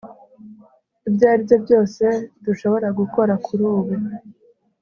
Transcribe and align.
ibyo 1.07 1.25
aribyo 1.31 1.55
byose 1.65 2.05
dushobora 2.45 2.87
gukora 2.99 3.33
kurubu 3.45 3.93